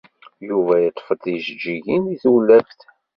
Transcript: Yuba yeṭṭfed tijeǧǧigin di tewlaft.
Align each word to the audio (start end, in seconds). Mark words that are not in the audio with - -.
Yuba 0.47 0.73
yeṭṭfed 0.83 1.19
tijeǧǧigin 1.23 2.03
di 2.09 2.17
tewlaft. 2.23 2.81